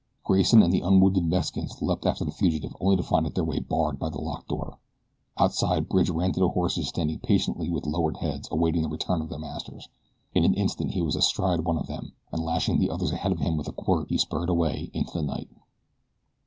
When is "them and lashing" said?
11.85-12.79